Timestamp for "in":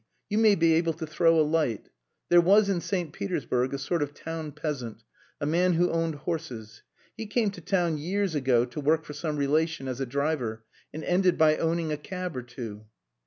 2.69-2.81